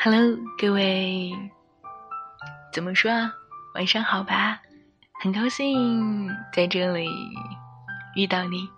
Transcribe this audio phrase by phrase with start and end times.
[0.00, 1.32] Hello，各位，
[2.72, 3.34] 怎么说啊？
[3.74, 4.60] 晚上好吧，
[5.20, 7.10] 很高兴在这里
[8.14, 8.68] 遇到你。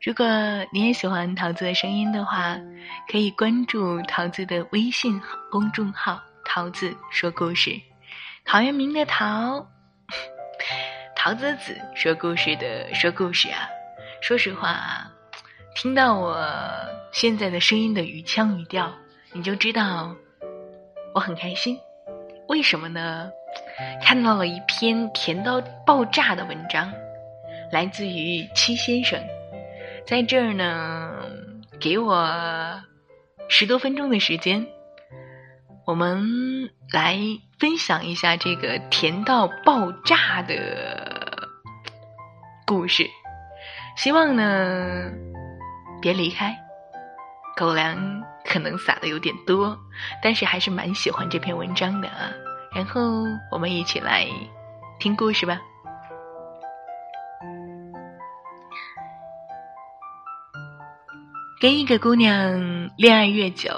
[0.00, 0.24] 如果
[0.72, 2.56] 你也喜欢桃子的声音的话，
[3.10, 7.80] 可以关注桃子的微信公众号“桃子说故事”。
[8.46, 9.66] 陶渊明的陶，
[11.16, 13.66] 桃子子说故事的说故事啊。
[14.22, 15.10] 说实话啊，
[15.74, 16.46] 听到我
[17.12, 18.94] 现在的声音的语腔语调，
[19.34, 20.14] 你就知道
[21.12, 21.76] 我很开心。
[22.48, 23.30] 为什么呢？
[24.00, 26.92] 看到了一篇甜到爆炸的文章，
[27.72, 29.20] 来自于七先生。
[30.06, 31.24] 在这儿呢，
[31.80, 32.80] 给我
[33.48, 34.64] 十多分钟的时间，
[35.84, 37.18] 我们来
[37.58, 41.48] 分享一下这个甜到爆炸的
[42.64, 43.04] 故事。
[43.96, 45.10] 希望呢，
[46.00, 46.63] 别离开。
[47.56, 49.78] 狗粮可能撒的有点多，
[50.22, 52.30] 但是还是蛮喜欢这篇文章的啊。
[52.74, 54.26] 然后我们一起来
[54.98, 55.60] 听故事吧。
[61.60, 63.70] 跟一个姑娘恋爱越久，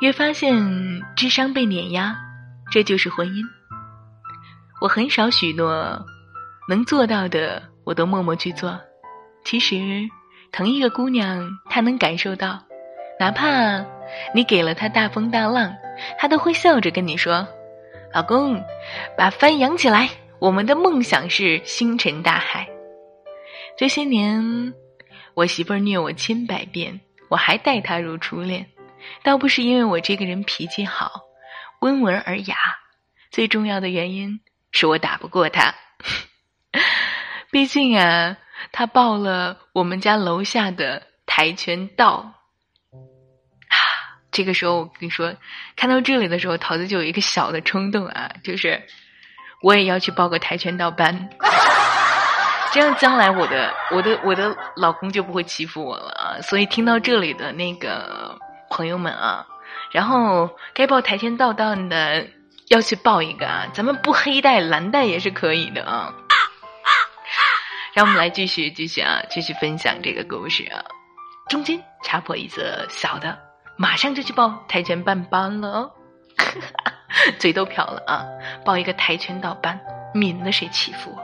[0.00, 2.16] 越发现智商被碾压，
[2.72, 3.44] 这就是婚姻。
[4.80, 6.04] 我很少许诺，
[6.68, 8.80] 能做到的我都默默去做。
[9.44, 9.76] 其实，
[10.54, 12.62] 疼一个姑娘，她能感受到，
[13.18, 13.84] 哪怕
[14.32, 15.74] 你给了她大风大浪，
[16.16, 17.44] 她都会笑着跟你说
[18.14, 18.62] ：“老公，
[19.18, 22.68] 把帆扬起来，我们的梦想是星辰大海。”
[23.76, 24.72] 这些年。
[25.34, 28.64] 我媳妇儿虐我千百遍，我还待她如初恋。
[29.24, 31.22] 倒不是因为我这个人脾气好、
[31.80, 32.54] 温文尔雅，
[33.32, 34.38] 最重要的原因
[34.70, 35.74] 是我打不过她。
[37.50, 38.38] 毕竟啊，
[38.72, 42.32] 他报了我们家楼下的跆拳道。
[43.68, 43.76] 啊
[44.30, 45.34] 这个时候，我跟你说，
[45.76, 48.82] 看到这里的时候，桃子就有一个小的冲动啊，就是
[49.62, 51.30] 我也要去报个跆拳道班。
[52.72, 56.42] 这样将来我的我的我的老公就不会欺负我了啊！
[56.42, 58.36] 所以听到这里的那个
[58.68, 59.46] 朋友们啊，
[59.92, 62.26] 然后该报跆拳道的
[62.70, 66.12] 要去报一个啊，咱们不黑带蓝带也是可以的啊。
[67.94, 70.82] 让我们来继续继续啊，继续分享这个故事啊。
[71.48, 73.38] 中间插播一则小的，
[73.76, 75.92] 马上就去报跆拳班班了哦，
[77.38, 78.26] 嘴都瓢了啊！
[78.64, 79.78] 报一个跆拳道班，
[80.12, 81.22] 免得谁欺负我。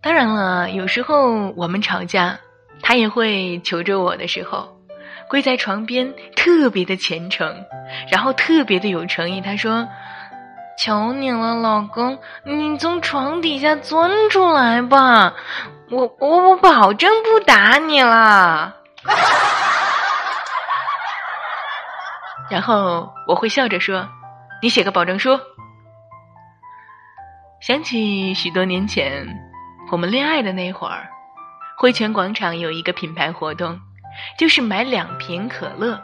[0.00, 2.38] 当然了，有时候我们吵架，
[2.80, 4.80] 他也会求着我的时候，
[5.28, 7.64] 跪在床边，特别的虔诚，
[8.08, 9.40] 然后特别的有诚意。
[9.40, 9.88] 他说
[10.78, 15.34] ：“求你了，老公，你从床底下钻出来吧，
[15.90, 18.76] 我我我保证不打你了。
[22.48, 24.08] ”然后我会笑着说
[24.62, 25.38] ：“你写个保证书。”
[27.60, 29.26] 想起许多年前。
[29.90, 31.08] 我们恋爱的那会儿，
[31.78, 33.80] 汇泉广场有一个品牌活动，
[34.38, 35.98] 就是买两瓶可乐，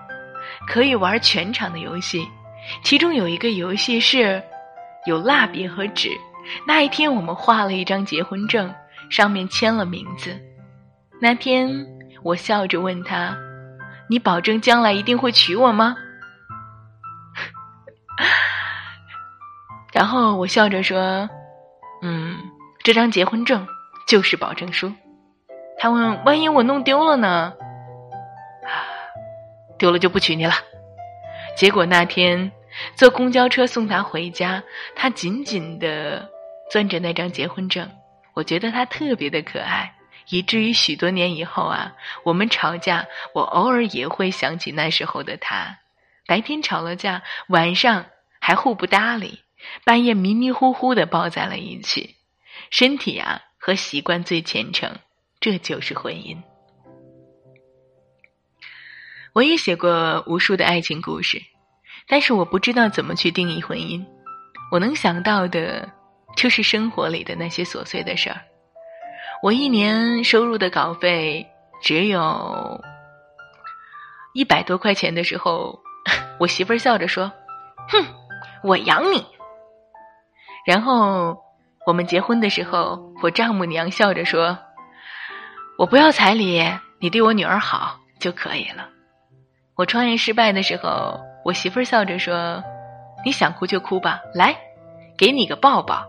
[0.67, 2.27] 可以玩全场的游戏。
[2.83, 4.43] 其中有一个游戏是
[5.07, 6.11] 有蜡笔和纸。
[6.67, 8.75] 那一天，我们画了一张结婚证，
[9.11, 10.39] 上面签了名字。
[11.21, 11.87] 那天，
[12.23, 13.37] 我笑着问他
[14.11, 15.97] ：“你保证将来一定会娶我吗？”
[19.93, 21.29] 然后我笑着说
[22.03, 22.37] ：“嗯，
[22.83, 23.67] 这张结婚证。”
[24.07, 24.93] 就是保证书。
[25.79, 27.55] 他问：“万一我弄丢了呢？”，
[29.79, 30.53] 丢了就不娶你了。
[31.57, 32.53] 结果那天
[32.95, 34.63] 坐公交车送他回家，
[34.95, 36.31] 他紧紧的
[36.71, 37.91] 攥着那张结婚证。
[38.35, 39.95] 我觉得他特别的可爱，
[40.29, 45.79] 以至于许多年以后啊，我们吵架，我偶尔也会想起那时候的他。
[46.27, 48.07] 白天吵了架，晚上
[48.41, 49.41] 还互不搭理，
[49.85, 52.17] 半夜迷迷糊糊的抱在了一起，
[52.71, 53.41] 身体啊。
[53.57, 54.95] 和习惯最虔诚，
[55.41, 56.37] 这就是婚姻。
[59.33, 61.41] 我也写过无数的爱情故事，
[62.07, 64.05] 但是我不知道怎么去定义婚姻。
[64.71, 65.89] 我能想到的，
[66.37, 68.41] 就是生活里的那些琐碎的事儿。
[69.43, 71.47] 我一年收入的稿费
[71.83, 72.81] 只有
[74.33, 75.81] 一百多块钱的时候，
[76.41, 77.31] 我媳妇儿笑着说
[77.89, 78.05] ：“哼，
[78.63, 79.25] 我养你。”
[80.67, 81.43] 然后。
[81.87, 84.57] 我们结婚的时候，我丈母娘笑着说
[85.77, 86.65] ：“我不要彩礼，
[86.99, 88.89] 你对我女儿好就可以了。”
[89.77, 92.65] 我创业失败的时候，我媳妇儿笑着说
[93.25, 94.57] ：“你想哭就哭吧，来，
[95.17, 96.07] 给你个抱抱。”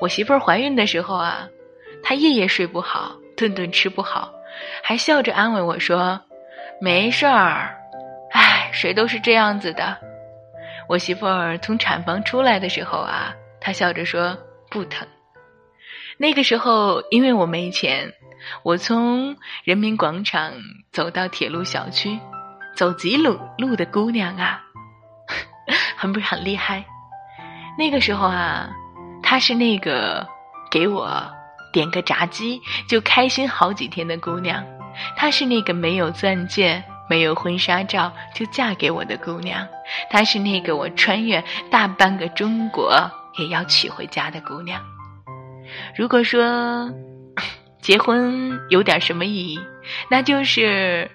[0.00, 1.48] 我媳妇儿怀孕的时候啊，
[2.02, 4.32] 她夜夜睡不好，顿顿吃不好，
[4.82, 6.20] 还笑着安慰我说
[6.80, 7.74] ：“没事儿，
[8.32, 9.96] 哎，谁都是这样子的。
[10.88, 14.36] 我媳妇儿从产房出来的时候啊，她笑着说
[14.70, 15.08] 不疼。
[16.18, 18.12] 那个时候因为我没钱，
[18.62, 20.52] 我从人民广场
[20.92, 22.18] 走到铁路小区，
[22.78, 24.62] 走几路路的姑娘啊，
[25.98, 26.84] 很不是很厉害。
[27.76, 28.70] 那个时候啊，
[29.20, 30.24] 她是那个
[30.70, 31.28] 给我
[31.72, 34.64] 点个炸鸡就开心好几天的姑娘，
[35.16, 36.80] 她是那个没有钻戒。
[37.10, 39.66] 没有婚纱照就嫁给我的姑娘，
[40.10, 44.78] 她是那个我穿越大半个中国也要娶回家的姑娘。
[45.96, 46.92] 如果说
[47.80, 49.58] 结婚有点什么意义，
[50.10, 51.10] 那就是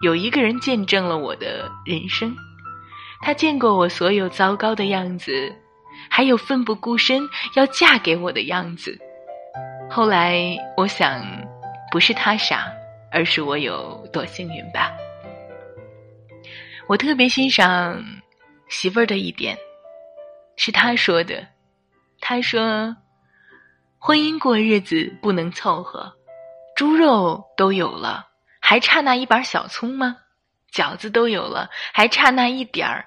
[0.00, 2.34] 有一个人见证了我的人生，
[3.20, 5.52] 他见过我所有糟糕的样子，
[6.08, 8.96] 还有奋不顾身要嫁给我的样子。
[9.90, 11.24] 后来我想，
[11.90, 12.70] 不是他傻，
[13.10, 14.92] 而是我有多幸运吧。
[16.86, 18.00] 我特别欣赏
[18.68, 19.58] 媳妇儿的一点，
[20.56, 21.44] 是他说的。
[22.20, 22.96] 他说
[23.98, 26.12] ：“婚姻过日子不能凑合，
[26.76, 28.27] 猪肉都有了，
[28.68, 30.18] 还差那一把小葱吗？
[30.70, 33.06] 饺子都有了，还差那一点儿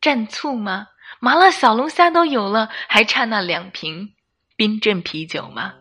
[0.00, 0.86] 蘸醋吗？
[1.20, 4.14] 麻辣小龙虾都有了，还差那两瓶
[4.56, 5.74] 冰镇啤酒吗？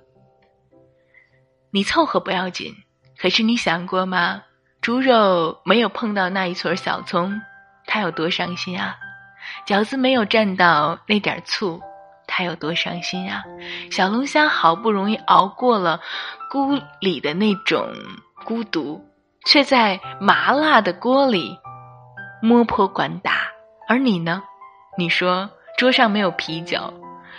[1.72, 2.76] 你凑合不要紧，
[3.18, 4.44] 可是你想过吗？”
[4.84, 7.42] 猪肉没有碰到那一撮小葱，
[7.86, 8.98] 他有多伤心啊！
[9.66, 11.82] 饺子没有蘸到那点醋，
[12.28, 13.42] 他有多伤心啊！
[13.90, 16.02] 小龙虾好不容易熬过了
[16.52, 17.90] 锅里的那种
[18.48, 19.04] 孤独，
[19.44, 21.60] 却在麻辣的锅里
[22.42, 23.42] 摸破管打。
[23.90, 24.42] 而你呢？
[24.98, 26.94] 你说桌上没有啤酒，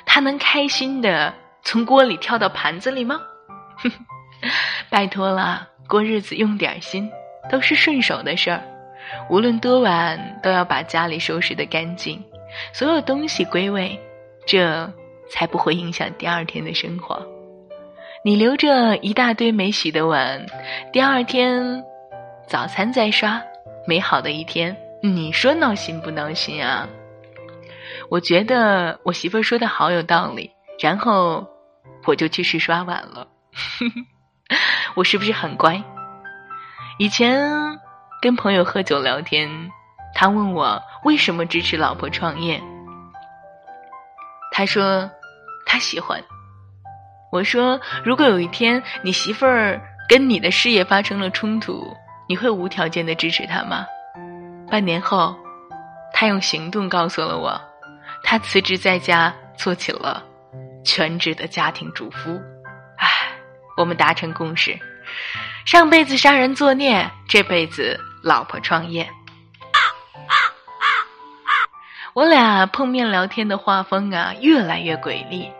[0.04, 1.32] 他能开心的
[1.62, 3.18] 从锅里跳到盘子里吗？
[4.90, 7.10] 拜托了，过日子用点心。
[7.50, 8.62] 都是顺手的事儿，
[9.30, 12.22] 无论多晚都要把家里收拾得干净，
[12.74, 13.98] 所有东西归位，
[14.46, 14.92] 这
[15.30, 17.26] 才不会影响第二天的生活。
[18.24, 20.44] 你留着一大堆没洗的碗，
[20.92, 21.84] 第二天
[22.48, 23.40] 早餐再刷，
[23.86, 26.88] 美好的一天，你说闹心不闹心啊？
[28.10, 30.50] 我觉得我媳妇儿说的好有道理，
[30.80, 31.46] 然后
[32.06, 33.28] 我就去试刷碗了。
[34.96, 35.80] 我是不是很乖？
[36.98, 37.48] 以前
[38.20, 39.48] 跟朋友喝酒聊天，
[40.12, 42.60] 他问我为什么支持老婆创业。
[44.50, 45.08] 他说
[45.64, 46.20] 他喜欢。
[47.30, 51.94] 我说如果有一天你媳妇儿跟你的事业发生了冲突，
[52.28, 53.86] 你会无条件的支持她吗？
[54.70, 55.36] 半年后，
[56.12, 57.60] 他用行动告诉了我，
[58.22, 60.22] 他辞职在家做起了
[60.84, 62.40] 全职的家庭主妇。
[62.96, 63.08] 唉，
[63.76, 64.78] 我们达成共识。
[65.64, 69.08] 上辈子杀人作孽，这辈子老婆创业。
[72.14, 75.50] 我俩碰面聊天的画风啊，越来越诡异，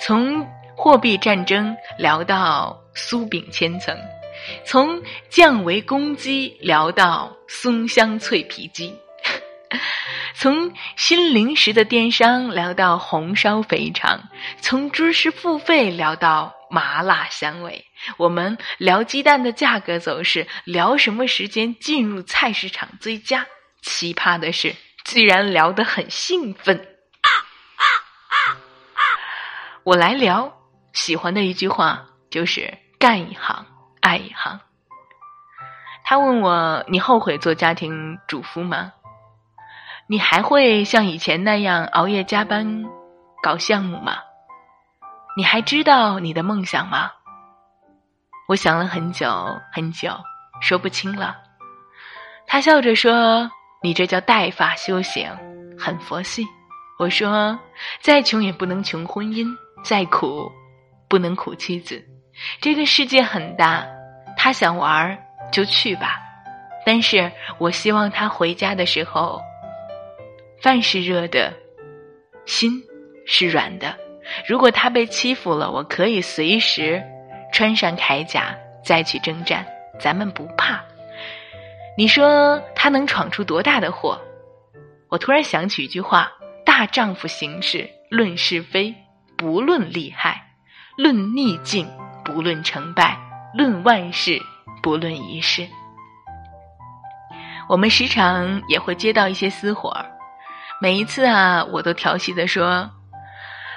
[0.00, 0.46] 从
[0.78, 3.98] 货币战争聊到酥饼千层，
[4.64, 8.96] 从降维攻击聊到松香脆皮鸡，
[10.36, 14.22] 从新零食的电商聊到红烧肥肠，
[14.60, 16.54] 从知识付费聊到。
[16.70, 17.86] 麻辣香味，
[18.18, 23.46] 我们聊鸡蛋的价格走势，聊什么时间进入菜市场最佳。
[23.80, 24.76] 奇葩的是，
[25.06, 26.86] 居然聊得很兴奋。
[29.82, 30.57] 我来聊，
[30.92, 33.64] 喜欢的一句话就是“干一行
[34.00, 34.60] 爱一行”。
[36.04, 38.92] 他问我：“你后悔做家庭主妇吗？
[40.06, 42.84] 你还会像以前那样熬夜加班
[43.42, 44.16] 搞项目吗？”
[45.36, 47.12] 你还知道你的梦想吗？
[48.48, 49.30] 我想了很久
[49.72, 50.10] 很久，
[50.60, 51.36] 说不清了。
[52.46, 53.48] 他笑着说
[53.84, 55.30] ：“你这叫带发修行，
[55.78, 56.44] 很佛系。”
[56.98, 57.56] 我说
[58.02, 59.46] ：“再穷也不能穷婚姻，
[59.84, 60.50] 再苦
[61.08, 62.04] 不能苦妻子。
[62.60, 63.86] 这个世界很大，
[64.36, 65.18] 他想玩
[65.50, 66.20] 就去吧。
[66.84, 69.40] 但是我希望他回家的时候，
[70.62, 71.52] 饭是热的，
[72.46, 72.82] 心
[73.26, 73.96] 是软的。”
[74.46, 77.02] 如果他被欺负了，我可以随时
[77.50, 79.66] 穿上铠甲再去征战，
[79.98, 80.84] 咱们不怕。
[81.96, 84.20] 你说他能闯出多大的祸？
[85.08, 86.30] 我突然想起一句话：
[86.64, 88.94] 大丈夫行事论是非，
[89.36, 90.34] 不论利害；
[90.98, 91.88] 论逆境，
[92.24, 93.16] 不论成败；
[93.54, 94.42] 论万事，
[94.82, 95.68] 不论一事。
[97.68, 100.04] 我们时常也会接到一些私活儿，
[100.80, 102.90] 每一次啊，我都调戏的说。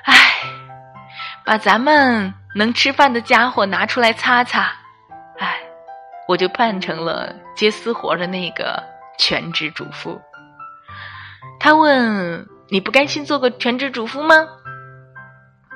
[0.04, 0.16] 唉，
[1.46, 4.74] 把咱们能吃饭的家伙拿出来擦擦。
[5.38, 5.60] 唉，
[6.28, 8.84] 我就扮成了接私活的那个
[9.20, 10.20] 全职主妇。
[11.60, 14.36] 他问：“你不甘心做个全职主妇吗？”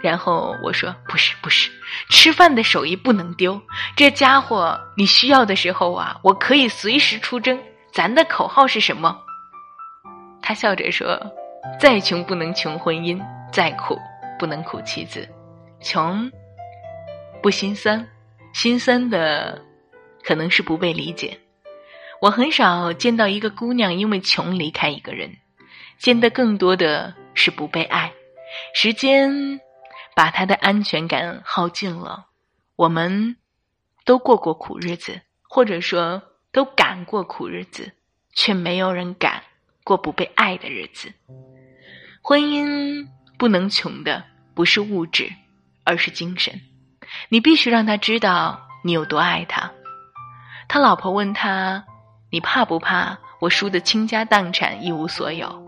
[0.05, 1.71] 然后我说：“不是，不是，
[2.11, 3.59] 吃饭的手艺不能丢。
[3.95, 7.59] 这家伙，你需要的时候啊，我可以随时出征。
[7.91, 9.17] 咱的口号是什么？”
[10.43, 11.19] 他笑着说
[11.81, 13.19] ：“再穷不能穷婚姻，
[13.51, 13.97] 再苦
[14.37, 15.27] 不能苦妻子。
[15.81, 16.31] 穷
[17.41, 18.07] 不心酸，
[18.53, 19.59] 心酸的
[20.23, 21.35] 可能是不被理解。
[22.21, 25.35] 我很少见到一个姑娘因为穷离开一个人，
[25.97, 28.13] 见的更多的是不被爱。
[28.75, 29.59] 时间。”
[30.15, 32.27] 把他的安全感耗尽了，
[32.77, 33.35] 我们
[34.05, 37.91] 都过过苦日子，或者说都敢过苦日子，
[38.33, 39.43] 却没有人敢
[39.83, 41.13] 过不被爱的日子。
[42.21, 43.07] 婚姻
[43.37, 45.31] 不能穷的不是物质，
[45.83, 46.61] 而是精神。
[47.29, 49.71] 你必须让他知道你有多爱他。
[50.67, 51.85] 他老婆问他
[52.31, 55.63] ：“你怕不怕我输得倾家荡产，一无所有？”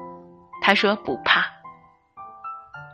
[0.64, 1.46] 他说：“不怕。”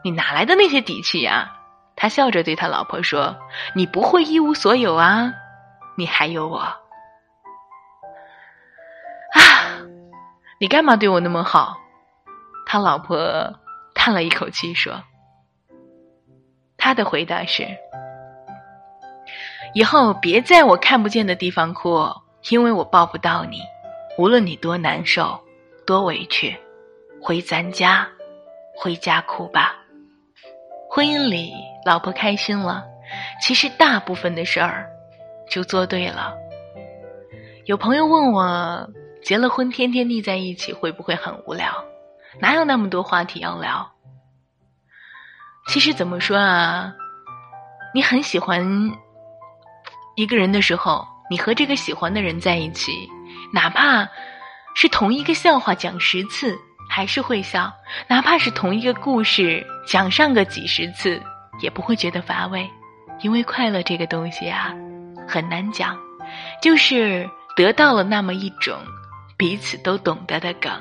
[0.04, 1.60] 你哪来的那些底气呀？
[1.96, 3.38] 他笑着对他老婆说
[3.76, 5.32] ：“你不会一无所有啊，
[5.96, 6.58] 你还有我。”
[9.34, 9.78] 啊，
[10.60, 11.78] 你干嘛对我那么好？
[12.66, 13.54] 他老婆
[13.94, 15.04] 叹了一口气说
[16.78, 17.68] ：“他的回答是：
[19.76, 22.10] 以后别在我看不见的地方哭，
[22.50, 23.62] 因为我抱不到你。
[24.18, 25.40] 无论你多难受、
[25.86, 26.58] 多委屈，
[27.22, 28.08] 回咱家，
[28.76, 29.76] 回家哭吧。”
[30.96, 31.52] 婚姻里，
[31.84, 32.86] 老婆开心了，
[33.42, 34.88] 其实大部分的事儿
[35.50, 36.36] 就做对了。
[37.66, 38.88] 有朋友问我，
[39.24, 41.84] 结了婚天天腻在一起会不会很无聊？
[42.40, 43.92] 哪有那么多话题要聊？
[45.66, 46.94] 其实怎么说啊？
[47.96, 48.64] 你很喜欢
[50.16, 52.92] 一个人的时候，你和这个喜欢的人在一起，
[53.52, 54.08] 哪怕
[54.76, 56.56] 是同一个笑话讲十次。
[56.96, 57.74] 还是会笑，
[58.08, 61.20] 哪怕是同一个故事讲上个几十次，
[61.60, 62.70] 也不会觉得乏味，
[63.24, 64.72] 因为快乐这个东西啊，
[65.28, 65.98] 很难讲，
[66.62, 68.78] 就是得到了那么一种
[69.36, 70.72] 彼此都懂得的梗，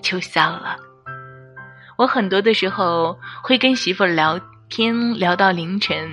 [0.00, 0.78] 就笑了。
[1.98, 4.40] 我很多的时候会跟媳妇儿聊
[4.70, 6.08] 天，聊到凌晨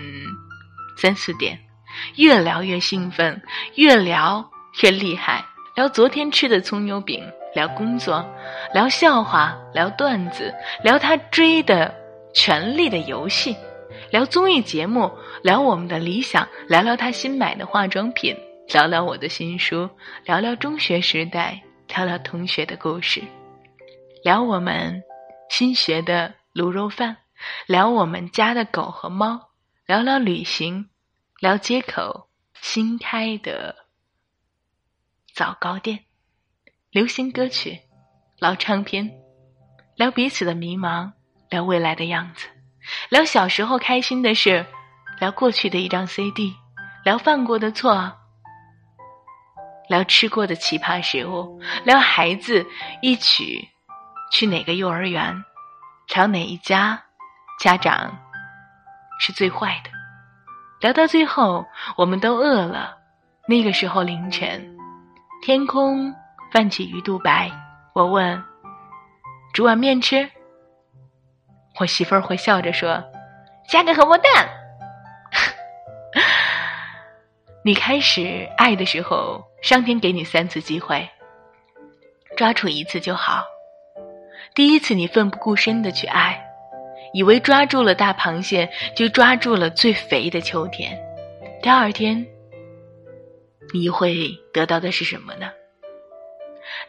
[0.98, 1.58] 三四点，
[2.18, 3.42] 越聊越兴奋，
[3.76, 4.52] 越聊
[4.82, 7.24] 越厉害，聊昨天吃的葱油饼。
[7.54, 8.26] 聊工作，
[8.74, 11.94] 聊笑话，聊段子，聊他追的
[12.34, 13.54] 《权力的游戏》，
[14.10, 15.12] 聊综艺节目，
[15.44, 18.36] 聊我们的理想，聊聊他新买的化妆品，
[18.70, 19.90] 聊聊我的新书，
[20.26, 23.22] 聊聊中学时代，聊聊同学的故事，
[24.24, 25.04] 聊我们
[25.50, 27.18] 新学的卤肉饭，
[27.68, 29.50] 聊我们家的狗和猫，
[29.86, 30.90] 聊聊旅行，
[31.40, 32.30] 聊街口
[32.60, 33.76] 新开的
[35.36, 36.00] 早糕店。
[36.94, 37.82] 流行歌曲，
[38.38, 39.12] 老唱片，
[39.96, 41.12] 聊彼此的迷茫，
[41.50, 42.48] 聊未来的样子，
[43.10, 44.64] 聊小时候开心的事，
[45.20, 46.54] 聊过去的一张 CD，
[47.04, 48.14] 聊犯过的错，
[49.90, 52.64] 聊吃过的奇葩食物，聊孩子
[53.02, 53.68] 一起
[54.32, 55.44] 去哪个幼儿园，
[56.14, 57.04] 聊哪一家
[57.60, 58.16] 家长
[59.20, 59.90] 是最坏的，
[60.80, 61.66] 聊到最后
[61.98, 62.96] 我们都饿了，
[63.48, 64.78] 那个时候凌晨，
[65.42, 66.14] 天空。
[66.54, 67.52] 泛起鱼肚白，
[67.96, 68.44] 我问
[69.56, 70.30] ：“煮碗面吃？”
[71.82, 73.04] 我媳妇儿会笑着说
[73.68, 74.48] ：“加个荷包蛋。
[77.66, 81.10] ”你开始爱的时候，上天给你三次机会，
[82.38, 83.44] 抓住一次就好。
[84.54, 86.40] 第一次你奋不顾身的去爱，
[87.14, 90.96] 以为抓住了大螃蟹就抓住了最肥的秋天。
[91.64, 92.28] 第二天，
[93.74, 95.50] 你会得到的是什么呢？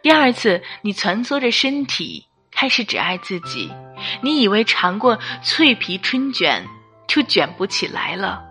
[0.04, 3.72] 第二次，你蜷缩着身体开始只爱自己，
[4.20, 6.62] 你以为尝过脆皮春卷
[7.08, 8.44] 就卷不起来了，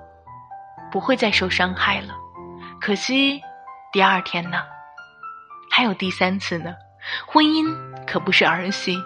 [0.91, 2.15] 不会再受伤害了。
[2.81, 3.39] 可惜，
[3.91, 4.63] 第二天呢？
[5.69, 6.73] 还有第三次呢？
[7.27, 7.71] 婚姻
[8.07, 8.97] 可不是儿戏，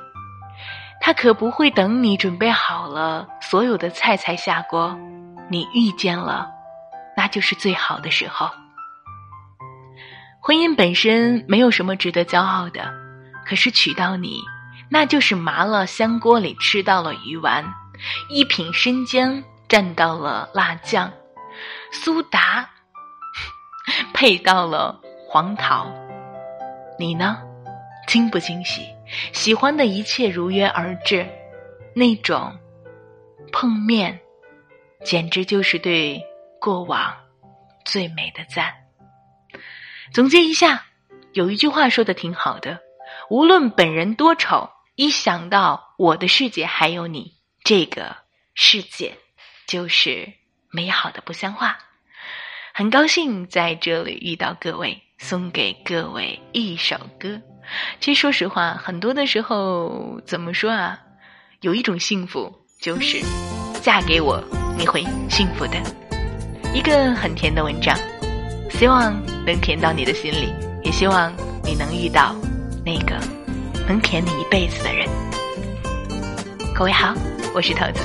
[1.02, 4.98] 他可不会等你准备好了所有的菜才下锅，
[5.50, 6.50] 你遇见了，
[7.18, 8.50] 那就是最好的时候。
[10.48, 12.90] 婚姻本身没有什么值得骄傲的，
[13.46, 14.40] 可是娶到你，
[14.90, 17.66] 那就是麻辣香锅里吃到了鱼丸，
[18.30, 21.12] 一品生姜蘸到了辣酱，
[21.92, 22.70] 苏打
[24.16, 25.86] 配到了黄桃。
[26.98, 27.40] 你呢？
[28.08, 28.84] 惊不惊喜？
[29.34, 31.28] 喜欢的一切如约而至，
[31.94, 32.58] 那种
[33.52, 34.18] 碰面，
[35.04, 36.24] 简直就是对
[36.58, 37.14] 过往
[37.84, 38.74] 最美的赞。
[40.14, 40.86] 总结一下，
[41.34, 42.80] 有一句话说的挺好的，
[43.30, 47.34] 无论本人多丑，一想到我的世界还有你，
[47.64, 48.16] 这个
[48.56, 49.18] 世界
[49.68, 50.34] 就是
[50.70, 51.78] 美好的不像话。
[52.74, 57.42] 很高兴在这里遇到各位，送给各位一首歌。
[58.00, 61.00] 其实说实话，很多的时候怎么说啊？
[61.62, 63.20] 有一种幸福，就是
[63.82, 64.42] 嫁给我，
[64.78, 65.74] 你会幸福的。
[66.74, 67.98] 一个很甜的文章，
[68.70, 69.14] 希望
[69.46, 71.32] 能甜到你的心里，也希望
[71.64, 72.36] 你能遇到
[72.86, 73.20] 那个
[73.88, 75.08] 能甜你一辈子的人。
[76.76, 77.14] 各位好，
[77.54, 78.02] 我是桃子。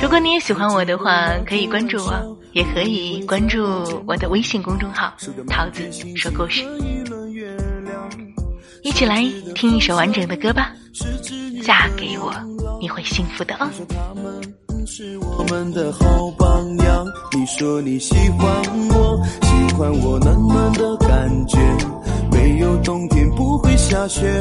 [0.00, 2.38] 如果你也喜欢我的话，可以关注我。
[2.52, 5.12] 也可以关注我的微信公众号
[5.48, 6.64] “桃子说故事”，
[8.82, 9.22] 一起来
[9.54, 10.72] 听一首完整的歌吧。
[11.62, 12.34] 嫁给我，
[12.80, 13.68] 你会幸福的哦。
[14.90, 17.06] 是我们的好榜样。
[17.36, 18.48] 你说你喜欢
[18.88, 21.58] 我，喜欢我暖暖的感觉，
[22.32, 24.40] 没有冬天不会下雪。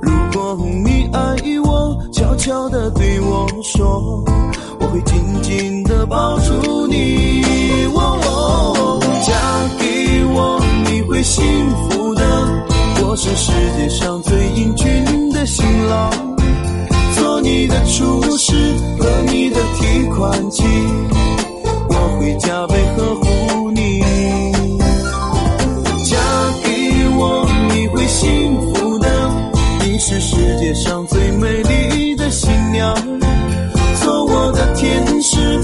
[0.00, 4.24] 如果你爱我，悄悄地对我说。
[4.80, 7.42] 我会紧紧地抱住你，
[7.92, 9.34] 哦嫁
[9.78, 11.44] 给我你会幸
[11.90, 12.24] 福的。
[13.04, 16.10] 我是世界上最英俊的新郎，
[17.42, 18.54] 你的厨师
[18.98, 20.62] 和你的提款机，
[21.88, 24.00] 我会加倍呵护你。
[26.04, 26.16] 嫁
[26.62, 29.08] 给我你会幸福的，
[29.84, 32.94] 你是世界上最美丽的新娘。
[34.02, 35.58] 做我的天使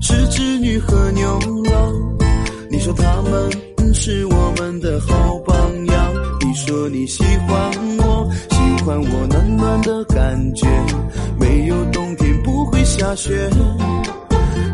[0.00, 1.92] 是织女和牛郎。
[2.70, 10.66] 你说他们是我们的好榜样，你说你喜欢我，喜欢我暖暖的感觉，
[11.38, 13.48] 没有冬天不会下雪。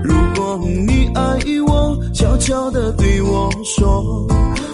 [0.02, 1.22] 如果你爱
[1.66, 4.26] 我，悄悄地对我说，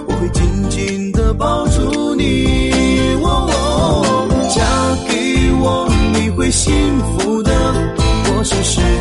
[0.07, 2.71] 我会紧紧地抱住你。
[3.23, 4.61] 哦哦嫁
[5.07, 6.73] 给我，你会幸
[7.19, 7.50] 福的，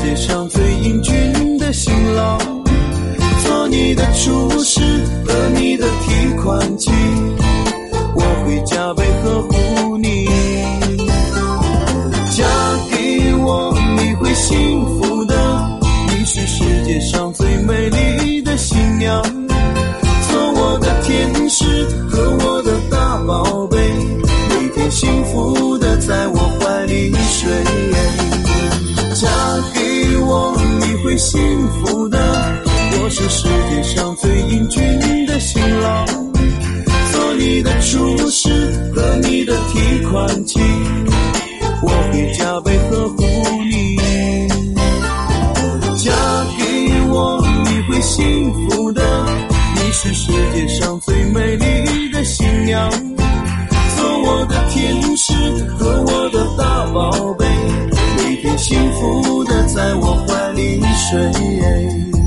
[0.10, 1.14] 界上最英俊
[1.60, 2.40] 的新郎。
[3.46, 4.82] 做你的厨师
[5.24, 6.90] 和你的提款机，
[8.16, 8.92] 我会加
[31.20, 32.18] 幸福的。
[33.02, 34.82] 我是世界上最英俊
[35.26, 36.06] 的新郎，
[37.12, 38.50] 做你的厨师
[38.96, 40.62] 和你的提款机，
[41.84, 43.24] 我会加倍呵护
[43.70, 43.98] 你。
[45.98, 46.12] 嫁
[46.58, 46.64] 给
[47.10, 49.04] 我，你会幸福的。
[49.76, 55.34] 你是世界上最美丽的新娘，做我的天使
[55.78, 57.46] 和我的大宝贝，
[58.60, 62.19] 幸福的在我怀里睡。